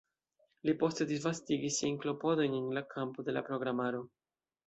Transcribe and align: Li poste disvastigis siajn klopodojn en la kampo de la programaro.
Li 0.67 0.73
poste 0.83 1.05
disvastigis 1.11 1.77
siajn 1.81 1.99
klopodojn 2.05 2.57
en 2.61 2.67
la 2.79 2.85
kampo 2.97 3.27
de 3.27 3.37
la 3.39 3.47
programaro. 3.51 4.01